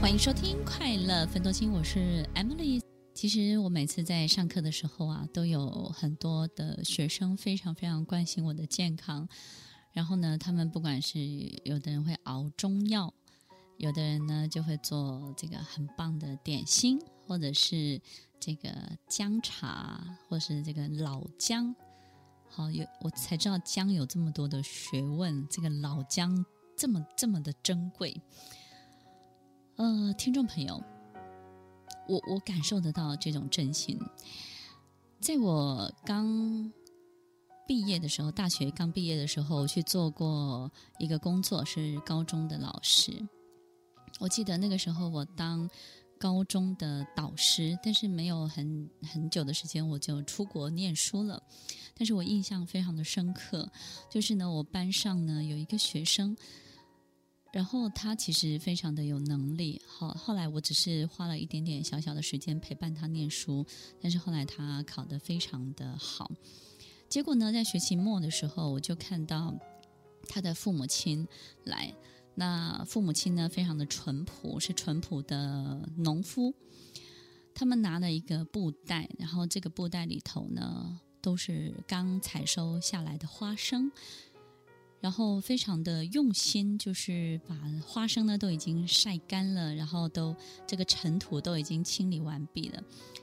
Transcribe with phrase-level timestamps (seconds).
[0.00, 2.80] 欢迎收听《快乐分多金》，我是 Emily。
[3.14, 9.28] 其实我每次在上课的时候啊，都有很多的学生非常非常关心我的健康。
[9.92, 11.20] 然后呢，他们不管是
[11.64, 13.12] 有的人会熬中药，
[13.76, 18.00] 有的人呢就会做这个很棒的点心，或者是
[18.40, 18.70] 这个
[19.06, 21.76] 姜茶，或是这个老姜。
[22.48, 28.18] 好，有我才知道姜有这么多的学问，这个老姜这么这么的珍贵。
[29.80, 30.78] 呃，听众朋友，
[32.06, 33.98] 我我感受得到这种真心。
[35.20, 36.70] 在我刚
[37.66, 43.26] 毕业的时候，大学刚毕业的时候，我去做过一个工作，是高中的老师。
[44.18, 45.66] 我记得那个时候，我当
[46.18, 51.42] 高中的导师，但是没有很很久的时间，我就出国念书了。
[51.94, 53.66] 但是我印象非常的深刻，
[54.10, 56.36] 就是呢，我班上呢有一个学生。
[57.52, 63.66] 然后他其实非常的有能力，好，后来我只是花了一点点小小的时间陪伴他念书，
[64.00, 66.30] 但是后来他考得非常的好。
[67.08, 69.52] 结果呢，在学期末的时候，我就看到
[70.28, 71.26] 他的父母亲
[71.64, 71.92] 来，
[72.36, 76.54] 那父母亲呢非常的淳朴，是淳朴的农夫，
[77.52, 83.90] 他们拿了一个布袋，然后这个布袋里头呢都是刚采收下来的花生。
[85.00, 87.56] 然后非常的用心，就是把
[87.86, 92.82] 花生呢都已经晒干了，然后都这个尘土都已经清理完毕了。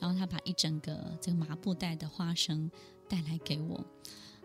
[0.00, 2.70] 然后他把一整个这个麻布袋的花生
[3.08, 3.84] 带来给我。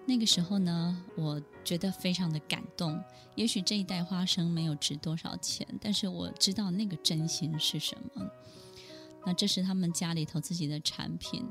[0.05, 3.01] 那个时候呢，我觉得非常的感动。
[3.35, 8.29] 也许这一袋花生没有值多少钱，但是我知道那个真心是什么。
[9.25, 11.45] 那这是他们家里头自己的产品。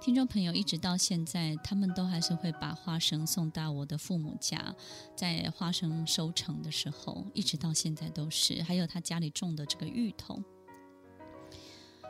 [0.00, 4.74] 听众朋友，一直到现在，他们都还是会把花生送到我的父母家，
[5.14, 8.62] 在花生收成的时候，一直到现在都是。
[8.62, 10.42] 还有他家里种的这个芋头，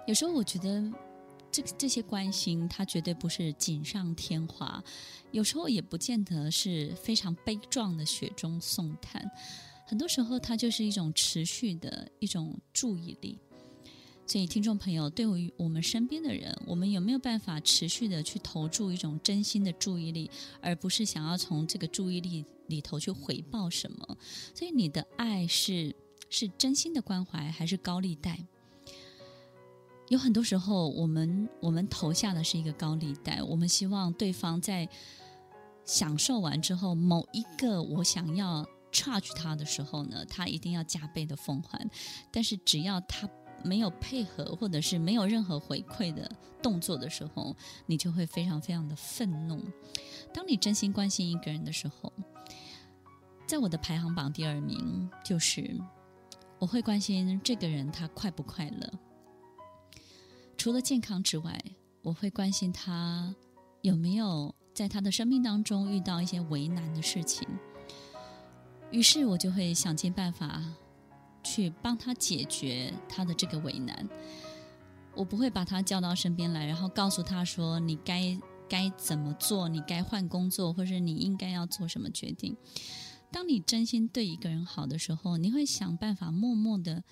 [0.06, 0.88] 有时候我觉得
[1.50, 4.80] 这这些关心，他绝对不是锦上添花，
[5.32, 9.28] 有时候也不见得是非常悲壮的雪中送炭，
[9.84, 13.40] 很多时候它就是一种持续的一种注意力。
[14.30, 20.30] 所以，听众朋友，对于我们身边的人，我们有没有办法持续的去投注一种真心的注意力，
[20.60, 24.16] 而不是想要从这个注意力里头去回报什么？
[24.54, 25.92] 所以，你的爱是
[26.28, 28.46] 是真心的关怀，还是高利贷？
[30.10, 34.88] 有很多时候，我们我们投下的是一个高利贷，我们希望对方在
[35.84, 41.84] 享受完之后，某一个我想要 charge 他的时候呢，他一定要加倍的奉还。
[42.30, 43.28] 但是，只要他
[43.64, 46.30] 没有配合，或者是没有任何回馈的
[46.62, 47.56] 动作的时候，
[47.86, 49.62] 你就会非常非常的愤怒。
[50.32, 52.12] 当你真心关心一个人的时候，
[53.46, 55.78] 在我的排行榜第二名就是
[56.58, 58.92] 我会关心这个人他快不快乐。
[60.56, 61.58] 除了健康之外，
[62.02, 63.34] 我会关心他
[63.82, 67.48] 有没有在他的生命当中遇到一些为难的事情。
[68.90, 70.62] 于是我就会想尽办法。
[71.52, 74.08] 去帮他解决他的这个为难，
[75.16, 78.38] 我不会把他叫到身边来，然后告诉他说：“你该
[78.68, 79.68] 该怎么做？
[79.68, 82.56] 你该换工作，或是你应该要做什么决定？”
[83.32, 87.02] 当你真心对一个人好的时候，你会想办法默默的、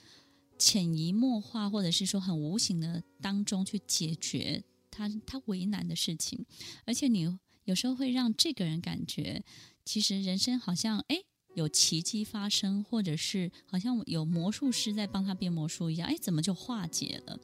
[0.56, 6.46] 潜移默化，或者是说很无形的当中去解决他他为难的事情，
[6.84, 9.42] 而且你有时候会让这个人感觉，
[9.84, 11.24] 其实人生好像哎。
[11.58, 17.38] 有奇迹发生，或者是好像有魔术师在帮他变魔术一样，哎，怎么就化解了？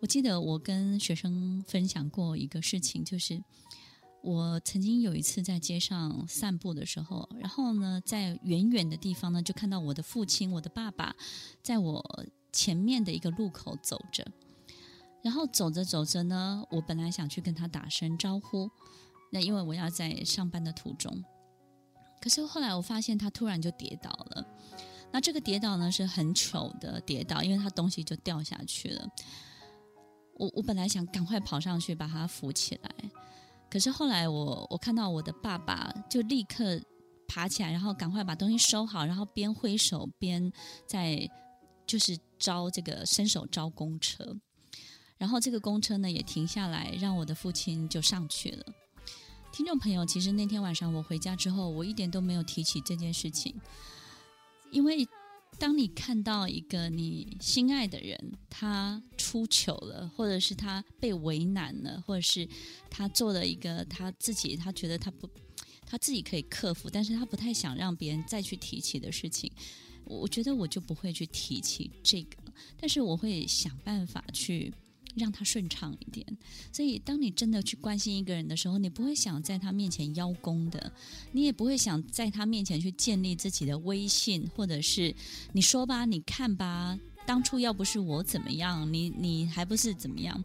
[0.00, 3.40] 我记得我跟学生分享过一个事情，就是
[4.22, 11.14] 我曾经有一次在街上散步的时候，然后呢，在远远的地方呢，就看到我的父亲，我的爸爸，
[11.62, 14.26] 在我前面的一个路口走着，
[15.22, 18.68] 然后走着走着呢，我本来想去跟他打声招呼，
[19.30, 21.22] 那因为我要在上班的途中。
[22.20, 24.46] 可是后来我发现他突然就跌倒了，
[25.10, 29.08] 那这个跌倒呢是很糗的跌倒，因为他东西就掉下去了。
[30.34, 32.90] 我我本来想赶快跑上去把他扶起来，
[33.70, 36.80] 可是后来我我看到我的爸爸就立刻
[37.26, 40.52] 爬起来，然后赶快把东西收好，然后边挥手边
[40.86, 41.28] 在
[41.86, 44.36] 就是招这个伸手招公车，
[45.18, 48.64] 然后这个公车呢也停下来，让我的父亲就上去了。
[49.60, 53.54] 听众朋友，其实那天晚上我回家之后，我一点都没有提起这件事情，
[54.70, 55.06] 因为
[55.58, 62.48] 当你看到一个你心爱的人他出糗了，或者是他被为难了，或者是
[62.88, 65.28] 他做了一个他自己他觉得他不
[65.84, 69.52] 他自己可以克服，但是他不太想让别人再去提起的事情，
[70.06, 72.38] 我觉得我就不会去提起这个，
[72.78, 74.72] 但是我会想办法去
[75.16, 76.26] 让他顺畅一点。
[76.72, 80.92] 所以，当你真的去关心一个人的时候，你不会想在他面前邀功的，
[81.32, 85.14] 你也不会想在他面前去建立自己的威信，或者是
[85.52, 90.44] 你说吧，你看吧，当初要不是我怎么样，你你还不是怎么样。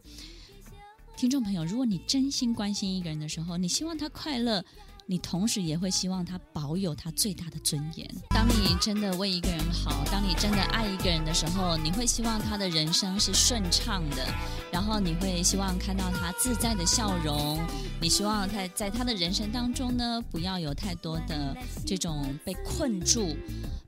[1.16, 4.62] 听众朋友，如果你真心关心一个人的时候，你希望他快乐，
[5.08, 8.08] 你同时也会希望他保有他最大的尊严。
[8.30, 14.26] 当你真的为一个人好，当你真的爱一个人的时候，你会希望他的人生是顺畅的，
[14.72, 17.58] 然后你会希望看到他自在的笑容。
[18.00, 21.56] 你希望在在他的人生当中呢，不要有太多的
[21.86, 23.36] 这种被困住。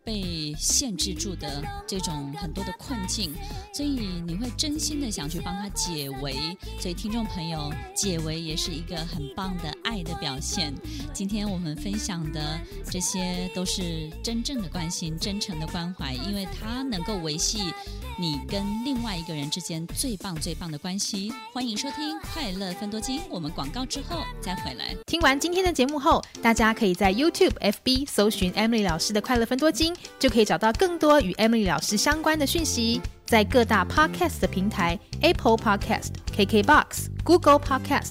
[0.04, 3.34] 被限制住的这种很多的困境，
[3.74, 6.34] 所以你会真心的想去帮他解围。
[6.80, 10.72] 所以听众朋友，解围也是一个很棒的爱的表现。
[11.12, 12.60] 今天我们分享的
[12.90, 17.72] 这些都是真正的关心、真诚的关怀，因为它能够维系
[18.18, 21.32] 你跟另外一个人之间最棒、最棒的关系。
[21.52, 24.94] 欢迎收听《快乐分多金》，我们广告之后再回来。
[25.06, 29.94] 听完今天的节目后，大家可以在 YouTube、FB 搜寻 Emily 老师的《快乐分多金》。
[30.18, 38.10] 就可以找到更多与 Emily 老师相关的讯息，在各大 Podcast 的平台 Apple Podcast、KKBox、Google Podcast、